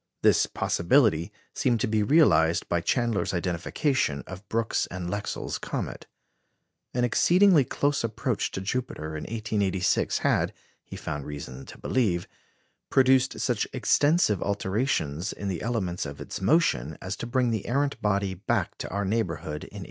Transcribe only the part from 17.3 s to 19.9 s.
the errant body back to our neighbourhood in 1889.